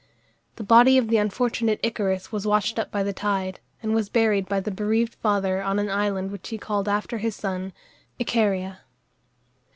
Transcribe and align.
The 0.55 0.63
body 0.63 0.97
of 0.97 1.09
the 1.09 1.17
unfortunate 1.17 1.79
Icarus 1.83 2.31
was 2.31 2.47
washed 2.47 2.79
up 2.79 2.89
by 2.89 3.03
the 3.03 3.13
tide, 3.13 3.59
and 3.83 3.93
was 3.93 4.09
buried 4.09 4.49
by 4.49 4.59
the 4.59 4.71
bereaved 4.71 5.13
father 5.13 5.61
on 5.61 5.77
an 5.77 5.91
island 5.91 6.31
which 6.31 6.49
he 6.49 6.57
called 6.57 6.87
after 6.89 7.19
his 7.19 7.35
son, 7.35 7.71
Icaria. 8.19 8.79